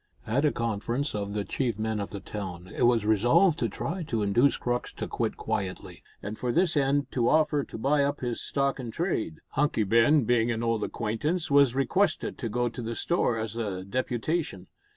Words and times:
At 0.25 0.45
a 0.45 0.51
conference 0.51 1.13
of 1.13 1.33
the 1.33 1.45
chief 1.45 1.77
men 1.77 1.99
of 1.99 2.09
the 2.09 2.19
town 2.19 2.71
it 2.75 2.87
was 2.87 3.05
resolved 3.05 3.59
to 3.59 3.69
try 3.69 4.01
to 4.01 4.23
induce 4.23 4.57
Crux 4.57 4.91
to 4.93 5.07
quit 5.07 5.37
quietly, 5.37 6.01
and 6.23 6.39
for 6.39 6.51
this 6.51 6.75
end 6.75 7.11
to 7.11 7.29
offer 7.29 7.63
to 7.63 7.77
buy 7.77 8.03
up 8.03 8.21
his 8.21 8.41
stock 8.41 8.79
in 8.79 8.89
trade. 8.89 9.41
Hunky 9.49 9.83
Ben, 9.83 10.23
being 10.23 10.49
an 10.49 10.63
old 10.63 10.83
acquaintance, 10.83 11.51
was 11.51 11.75
requested 11.75 12.39
to 12.39 12.49
go 12.49 12.67
to 12.67 12.81
the 12.81 12.95
store 12.95 13.37
as 13.37 13.55
a 13.55 13.83
deputation. 13.83 14.65